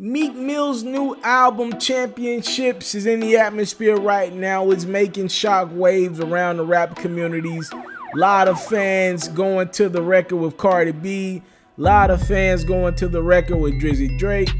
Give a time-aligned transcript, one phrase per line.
[0.00, 4.70] Meek Mill's new album Championships is in the atmosphere right now.
[4.70, 7.68] It's making shock waves around the rap communities.
[7.72, 11.42] A lot of fans going to the record with Cardi B.
[11.76, 14.52] A lot of fans going to the record with Drizzy Drake.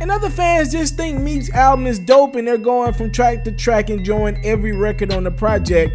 [0.00, 3.50] And other fans just think Meek's album is dope and they're going from track to
[3.50, 5.92] track enjoying every record on the project.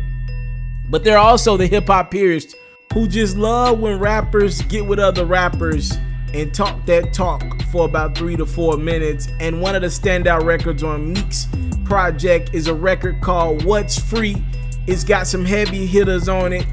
[0.90, 2.54] But there are also the hip hop purists
[2.94, 5.98] who just love when rappers get with other rappers
[6.34, 9.28] and talk that talk for about three to four minutes.
[9.40, 11.48] And one of the standout records on Meek's
[11.86, 14.36] project is a record called What's Free.
[14.88, 16.66] It's got some heavy hitters on it.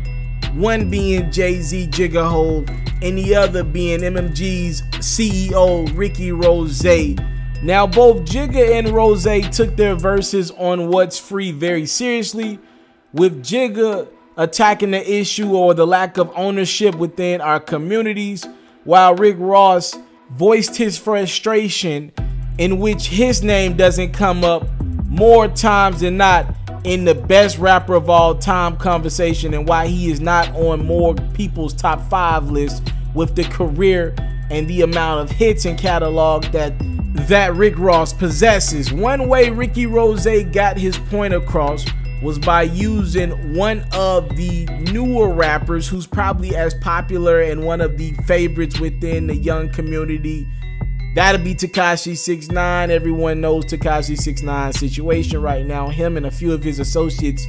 [0.54, 2.68] One being Jay Z Jigga Hov,
[3.02, 6.84] and the other being MMG's CEO Ricky Rose.
[7.62, 12.60] Now, both Jigga and Rose took their verses on What's Free very seriously,
[13.12, 18.46] with Jigga attacking the issue or the lack of ownership within our communities,
[18.84, 19.96] while Rick Ross
[20.30, 22.12] voiced his frustration
[22.58, 24.66] in which his name doesn't come up
[25.06, 26.46] more times than not
[26.84, 31.14] in the best rapper of all time conversation and why he is not on more
[31.34, 34.14] people's top five list with the career
[34.50, 36.74] and the amount of hits and catalog that
[37.28, 38.92] that Rick Ross possesses.
[38.92, 41.86] One way Ricky Rose got his point across
[42.24, 47.98] was by using one of the newer rappers who's probably as popular and one of
[47.98, 50.48] the favorites within the young community.
[51.14, 52.90] That'll be Tekashi 69.
[52.90, 55.90] Everyone knows Tekashi 69 situation right now.
[55.90, 57.46] Him and a few of his associates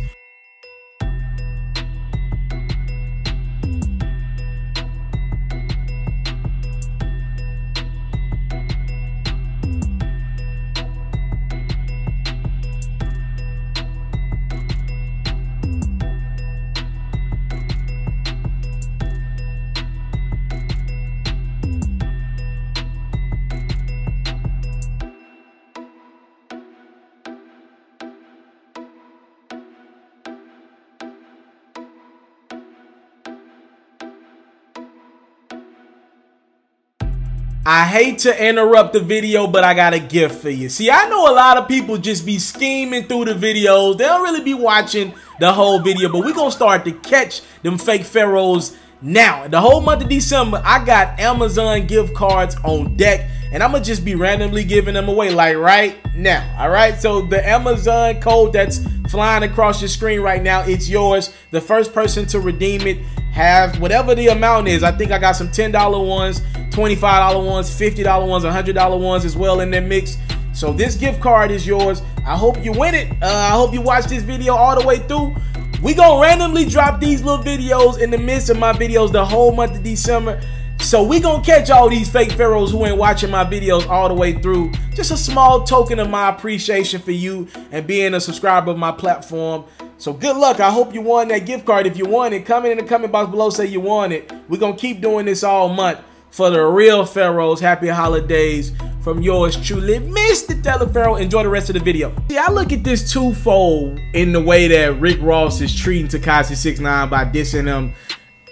[37.68, 40.70] I hate to interrupt the video, but I got a gift for you.
[40.70, 43.98] See, I know a lot of people just be scheming through the videos.
[43.98, 47.42] They don't really be watching the whole video, but we're going to start to catch
[47.64, 49.48] them fake Ferros now.
[49.48, 53.81] The whole month of December, I got Amazon gift cards on deck, and I'm going
[53.81, 56.58] to just be randomly giving them away, like right now.
[56.59, 61.34] All right, so the Amazon code that's flying across your screen right now, it's yours.
[61.50, 63.00] The first person to redeem it
[63.34, 64.84] have whatever the amount is.
[64.84, 66.42] I think I got some $10 ones,
[66.75, 70.18] $25 ones, $50 ones, $100 ones as well in their mix.
[70.53, 72.02] So this gift card is yours.
[72.25, 73.12] I hope you win it.
[73.24, 75.34] Uh, I hope you watch this video all the way through.
[75.81, 79.53] We gonna randomly drop these little videos in the midst of my videos the whole
[79.53, 80.41] month of December.
[80.80, 84.13] So we gonna catch all these fake Ferros who ain't watching my videos all the
[84.13, 84.72] way through.
[84.94, 88.92] Just a small token of my appreciation for you and being a subscriber of my
[88.92, 89.63] platform.
[89.97, 90.59] So good luck.
[90.59, 91.88] I hope you won that gift card.
[91.88, 94.30] If you won it, comment in the comment box below, say you won it.
[94.50, 96.00] We're gonna keep doing this all month
[96.35, 97.62] for the real Ferros.
[97.62, 100.62] Happy holidays from yours truly, Mr.
[100.62, 101.19] Taliaferro.
[101.19, 102.13] Enjoy the rest of the video.
[102.29, 106.56] See, I look at this twofold in the way that Rick Ross is treating Tekashi
[106.56, 107.94] 69 by dissing him.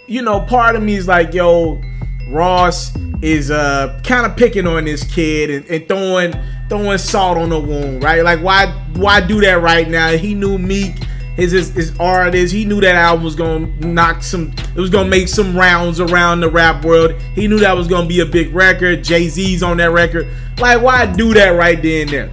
[0.08, 1.82] You know, part of me is like, yo,
[2.30, 6.34] Ross is uh kind of picking on this kid and, and, throwing
[6.68, 8.24] throwing salt on the wound, right?
[8.24, 10.10] Like why why do that right now?
[10.12, 10.96] He knew Meek,
[11.36, 15.10] his his, his artist, he knew that album was gonna knock some it was gonna
[15.10, 17.14] make some rounds around the rap world.
[17.34, 19.04] He knew that was gonna be a big record.
[19.04, 20.28] Jay-Z's on that record.
[20.60, 22.32] Like why do that right then and there?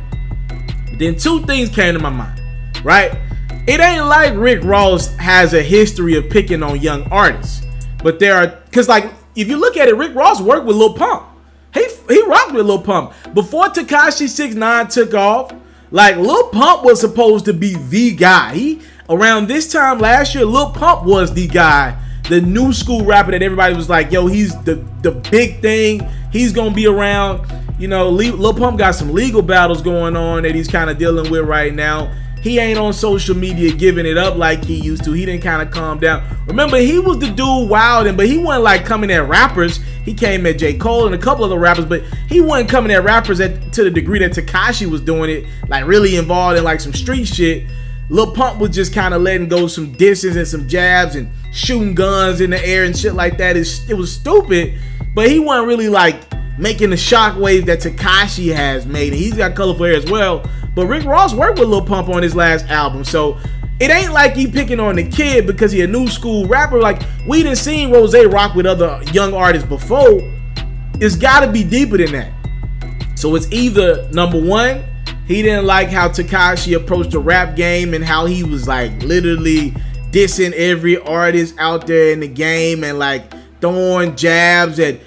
[0.98, 2.40] Then two things came to my mind,
[2.84, 3.18] right?
[3.66, 7.64] It ain't like Rick Ross has a history of picking on young artists.
[8.02, 10.94] But there are cause like if you look at it, Rick Ross worked with Lil
[10.94, 11.26] Pump.
[11.72, 13.12] He he rocked with Lil Pump.
[13.32, 15.52] Before Tekashi 69 took off,
[15.90, 18.54] like Lil Pump was supposed to be the guy.
[18.54, 23.32] He around this time last year, Lil Pump was the guy, the new school rapper
[23.32, 26.08] that everybody was like, yo, he's the the big thing.
[26.32, 27.46] He's gonna be around.
[27.78, 31.30] You know, Lil Pump got some legal battles going on that he's kind of dealing
[31.30, 35.12] with right now he ain't on social media giving it up like he used to.
[35.12, 36.24] He didn't kind of calm down.
[36.46, 39.80] Remember, he was the dude wilding, but he wasn't like coming at rappers.
[40.04, 40.74] He came at J.
[40.74, 43.90] Cole and a couple other rappers, but he wasn't coming at rappers at, to the
[43.90, 47.66] degree that Tekashi was doing it, like really involved in like some street shit.
[48.08, 51.94] Lil Pump was just kind of letting go some disses and some jabs and shooting
[51.94, 53.56] guns in the air and shit like that.
[53.56, 54.78] It was stupid,
[55.14, 56.16] but he wasn't really like
[56.58, 59.12] making the shockwave that Tekashi has made.
[59.12, 60.44] And he's got colorful hair as well.
[60.74, 63.38] But Rick Ross worked with Lil Pump on his last album, so
[63.80, 66.80] it ain't like he picking on the kid because he a new school rapper.
[66.80, 70.20] Like we didn't seen Rose rock with other young artists before.
[70.94, 72.32] It's got to be deeper than that.
[73.18, 74.84] So it's either number one,
[75.26, 79.70] he didn't like how Tekashi approached the rap game and how he was like literally
[80.10, 85.00] dissing every artist out there in the game and like throwing jabs at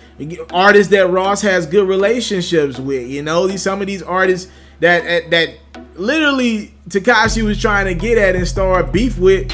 [0.52, 3.08] artists that Ross has good relationships with.
[3.08, 5.58] You know, these some of these artists that that
[5.96, 9.52] literally Tekashi was trying to get at and start beef with.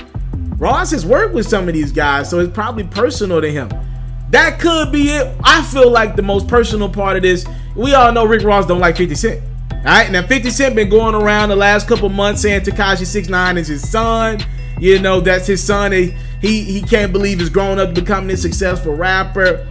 [0.57, 3.69] Ross has worked with some of these guys, so it's probably personal to him.
[4.31, 5.35] That could be it.
[5.43, 7.45] I feel like the most personal part of this,
[7.75, 9.41] we all know Rick Ross don't like 50 Cent.
[9.71, 13.57] All right, now 50 Cent been going around the last couple months saying Tekashi 69
[13.57, 14.39] is his son.
[14.79, 15.91] You know, that's his son.
[15.91, 19.67] He he, he can't believe he's grown up becoming a successful rapper.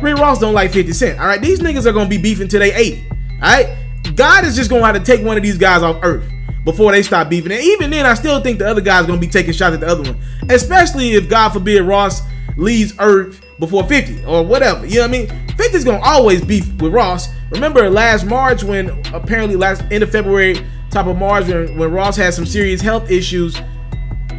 [0.00, 1.18] Rick Ross don't like 50 Cent.
[1.18, 3.08] All right, these niggas are gonna be beefing till they 80.
[3.10, 3.85] All right,
[4.16, 6.24] God is just gonna have to take one of these guys off earth
[6.64, 7.52] before they stop beefing.
[7.52, 9.86] And even then, I still think the other guy's gonna be taking shots at the
[9.86, 12.22] other one, especially if God forbid Ross
[12.56, 14.86] leaves Earth before 50 or whatever.
[14.86, 15.26] You know what I mean?
[15.56, 17.28] 50's gonna always beef with Ross.
[17.50, 20.56] Remember last March when apparently last end of February,
[20.90, 23.60] top of March when, when Ross had some serious health issues.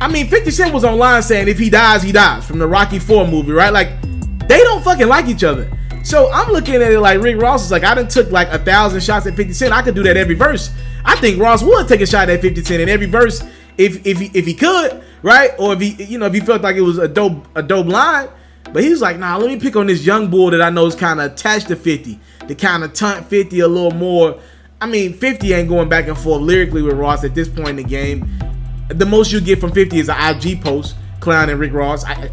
[0.01, 2.99] I mean, 50 Cent was online saying if he dies, he dies from the Rocky
[2.99, 3.73] 4 movie, right?
[3.73, 3.89] Like,
[4.47, 5.71] they don't fucking like each other.
[6.07, 8.59] So I'm looking at it like Rick Ross is like, I done took like a
[8.59, 9.73] thousand shots at 50 Cent.
[9.73, 10.73] I could do that every verse.
[11.03, 13.43] I think Ross would take a shot at 50 Cent in every verse
[13.77, 15.51] if if he, if he could, right?
[15.59, 17.87] Or if he you know if he felt like it was a dope a dope
[17.87, 18.29] line.
[18.71, 20.85] But he was like, nah, let me pick on this young bull that I know
[20.85, 22.17] is kind of attached to 50,
[22.47, 24.39] to kind of tunt 50 a little more.
[24.79, 27.75] I mean, 50 ain't going back and forth lyrically with Ross at this point in
[27.75, 28.31] the game.
[28.87, 32.05] The most you get from 50 is an IG post clowning Rick Ross.
[32.05, 32.31] I,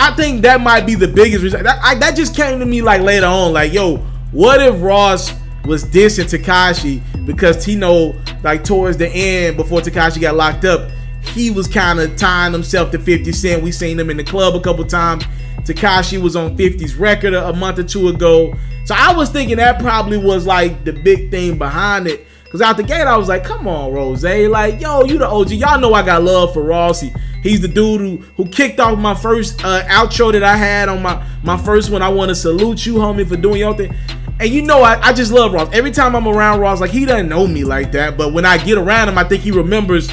[0.00, 1.64] I think that might be the biggest reason.
[1.64, 3.96] That, I, that just came to me like later on, like, yo,
[4.30, 5.34] what if Ross
[5.64, 8.14] was dissing Tekashi because Tino,
[8.44, 10.88] like towards the end, before Tekashi got locked up,
[11.34, 13.60] he was kind of tying himself to 50 Cent.
[13.60, 15.24] We seen him in the club a couple times.
[15.68, 18.54] Tekashi was on 50's record a, a month or two ago.
[18.84, 22.26] So I was thinking that probably was like the big thing behind it.
[22.50, 24.24] Cause out the gate, I was like, come on, Rose.
[24.24, 25.50] Like, yo, you the OG.
[25.50, 27.12] Y'all know I got love for Rossi.
[27.42, 31.02] He's the dude who, who kicked off my first uh, outro that I had on
[31.02, 32.00] my, my first one.
[32.00, 33.94] I want to salute you, homie, for doing your thing.
[34.40, 35.68] And you know, I, I just love Ross.
[35.74, 38.16] Every time I'm around Ross, like he doesn't know me like that.
[38.16, 40.08] But when I get around him, I think he remembers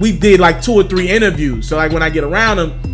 [0.00, 1.68] we did like two or three interviews.
[1.68, 2.85] So like when I get around him,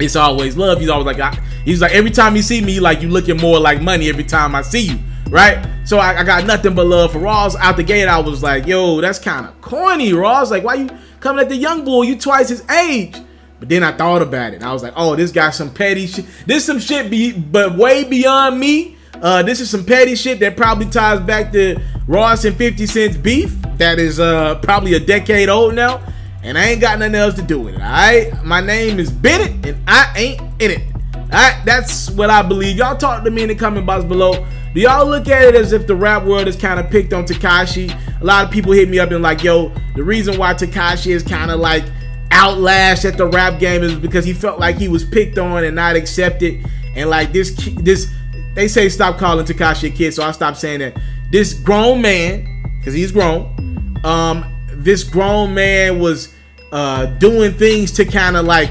[0.00, 0.80] it's always love.
[0.80, 3.58] He's always like, I, he's like every time you see me, like you looking more
[3.58, 4.98] like money every time I see you,
[5.28, 5.66] right?
[5.84, 7.56] So I, I got nothing but love for Ross.
[7.56, 10.50] Out the gate, I was like, yo, that's kind of corny, Ross.
[10.50, 10.90] Like, why you
[11.20, 12.02] coming at the young boy?
[12.02, 13.16] You twice his age.
[13.58, 14.62] But then I thought about it.
[14.62, 16.26] I was like, oh, this got some petty shit.
[16.46, 18.96] This some shit be but way beyond me.
[19.14, 23.16] Uh, this is some petty shit that probably ties back to Ross and 50 Cent's
[23.16, 23.56] beef.
[23.78, 26.00] That is uh probably a decade old now.
[26.42, 27.80] And I ain't got nothing else to do with it.
[27.80, 28.44] Alright?
[28.44, 30.82] My name is Bennett and I ain't in it.
[31.14, 32.76] Alright, that's what I believe.
[32.76, 34.46] Y'all talk to me in the comment box below.
[34.74, 37.24] Do y'all look at it as if the rap world is kind of picked on
[37.24, 37.90] Tekashi?
[38.20, 41.22] A lot of people hit me up and like, yo, the reason why Tekashi is
[41.22, 41.84] kind of like
[42.32, 45.74] outlashed at the rap game is because he felt like he was picked on and
[45.74, 46.64] not accepted.
[46.94, 48.12] And like this, this,
[48.54, 50.96] they say stop calling Tekashi a kid, so I stopped saying that.
[51.30, 54.44] This grown man, because he's grown, um,
[54.88, 56.34] this grown man was
[56.72, 58.70] uh, doing things to kind of like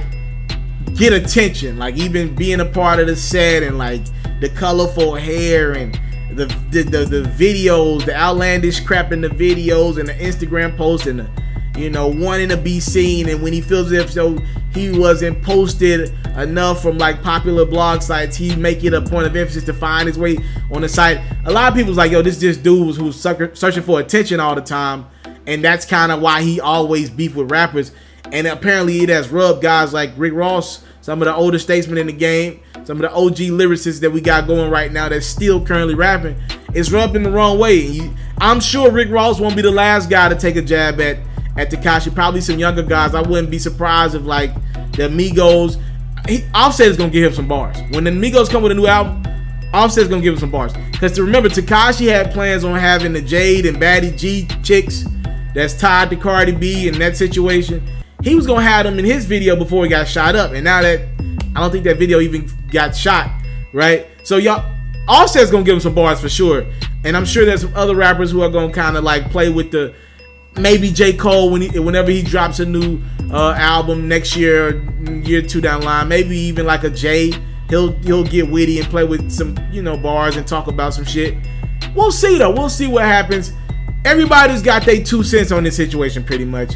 [0.95, 4.01] get attention, like even being a part of the set and like
[4.39, 5.93] the colorful hair and
[6.31, 11.05] the the, the, the videos, the outlandish crap in the videos and the Instagram posts
[11.05, 11.29] and the
[11.77, 14.35] you know, wanting to be seen, and when he feels as though
[14.73, 19.35] he wasn't posted enough from like popular blog sites, he make it a point of
[19.35, 20.37] emphasis to find his way
[20.71, 21.19] on the site.
[21.45, 24.61] A lot of people's like, yo, this just dude who's searching for attention all the
[24.61, 25.05] time,
[25.47, 27.91] and that's kind of why he always beef with rappers.
[28.31, 32.07] And apparently, it has rubbed guys like Rick Ross, some of the older statesmen in
[32.07, 35.65] the game, some of the OG lyricists that we got going right now that's still
[35.65, 36.35] currently rapping.
[36.73, 38.13] It's rubbed in the wrong way.
[38.39, 41.17] I'm sure Rick Ross won't be the last guy to take a jab at
[41.57, 42.13] at Tekashi.
[42.13, 43.15] Probably some younger guys.
[43.15, 44.53] I wouldn't be surprised if like
[44.91, 45.81] the Migos.
[46.27, 48.87] He, Offset is gonna give him some bars when the Migos come with a new
[48.87, 49.23] album.
[49.73, 50.73] Offset's gonna give him some bars.
[50.91, 55.05] Because remember, Tekashi had plans on having the Jade and Batty G chicks
[55.57, 57.83] that's tied to Cardi B in that situation.
[58.21, 60.83] He was gonna have them in his video before he got shot up, and now
[60.83, 61.01] that
[61.55, 63.31] I don't think that video even got shot,
[63.73, 64.05] right?
[64.23, 64.63] So y'all,
[65.07, 66.63] Offset's gonna give him some bars for sure,
[67.03, 69.71] and I'm sure there's some other rappers who are gonna kind of like play with
[69.71, 69.95] the
[70.59, 71.13] maybe J.
[71.13, 74.83] Cole when he, whenever he drops a new uh, album next year,
[75.23, 77.33] year two down line, maybe even like a Jay,
[77.67, 81.05] he'll he'll get witty and play with some you know bars and talk about some
[81.05, 81.35] shit.
[81.95, 82.51] We'll see though.
[82.51, 83.53] We'll see what happens.
[84.07, 86.75] Everybody's got their two cents on this situation pretty much.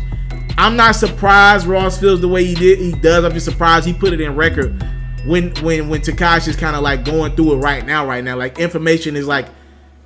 [0.58, 2.78] I'm not surprised Ross feels the way he did.
[2.78, 3.24] He does.
[3.24, 4.84] I'm just surprised he put it in record
[5.26, 8.06] when when when Tekashi's kind of like going through it right now.
[8.06, 9.48] Right now, like information is like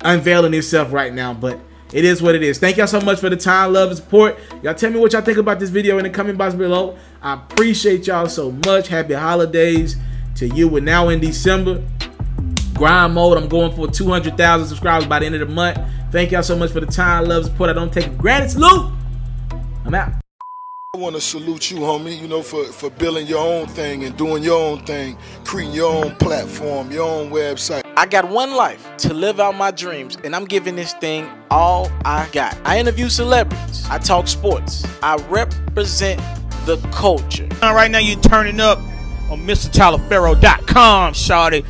[0.02, 1.34] unveiling itself right now.
[1.34, 1.58] But
[1.92, 2.60] it is what it is.
[2.60, 4.38] Thank y'all so much for the time, love, and support.
[4.62, 6.96] Y'all tell me what y'all think about this video in the comment box below.
[7.20, 8.86] I appreciate y'all so much.
[8.86, 9.96] Happy holidays
[10.36, 10.68] to you.
[10.68, 11.82] We're now in December.
[12.72, 13.36] Grind mode.
[13.36, 15.78] I'm going for 200,000 subscribers by the end of the month.
[16.16, 17.68] Thank y'all so much for the time, love, support.
[17.68, 18.52] I don't take it granted.
[18.52, 18.90] Salute.
[19.84, 20.14] I'm out.
[20.94, 24.16] I want to salute you, homie, you know, for, for building your own thing and
[24.16, 27.82] doing your own thing, creating your own platform, your own website.
[27.98, 31.92] I got one life to live out my dreams, and I'm giving this thing all
[32.06, 32.56] I got.
[32.64, 36.18] I interview celebrities, I talk sports, I represent
[36.64, 37.46] the culture.
[37.60, 38.78] Right now, you're turning up
[39.28, 41.66] on MrTaliaferro.com, shawty.